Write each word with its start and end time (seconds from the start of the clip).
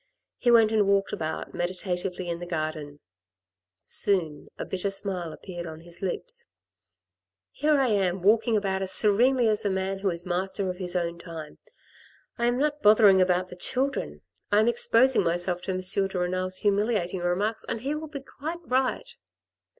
He 0.39 0.49
went 0.49 0.71
and 0.71 0.87
walked 0.87 1.13
about 1.13 1.53
meditatively 1.53 2.27
in 2.27 2.39
the 2.39 2.47
garden. 2.47 3.01
Soon 3.85 4.49
a 4.57 4.65
bitter 4.65 4.89
smile 4.89 5.31
appeared 5.31 5.67
on 5.67 5.81
his 5.81 6.01
lips." 6.01 6.43
Here 7.51 7.73
I 7.79 7.89
am 7.89 8.23
walking 8.23 8.57
about 8.57 8.81
as 8.81 8.91
serenely 8.91 9.47
as 9.47 9.63
a 9.63 9.69
man 9.69 9.99
who 9.99 10.09
is 10.09 10.25
master 10.25 10.71
of 10.71 10.77
his 10.77 10.95
own 10.95 11.19
time. 11.19 11.59
I 12.35 12.47
am 12.47 12.57
not 12.57 12.81
bothering 12.81 13.21
about 13.21 13.49
the 13.49 13.55
children! 13.55 14.21
I 14.51 14.59
am 14.61 14.67
exposing 14.67 15.21
myself 15.23 15.61
to 15.61 15.71
M. 15.71 15.81
de 16.07 16.17
Renal's 16.17 16.57
humiliating 16.57 17.19
remarks, 17.19 17.63
and 17.69 17.81
he 17.81 17.93
will 17.93 18.07
be 18.07 18.21
quite 18.21 18.57
right." 18.63 19.15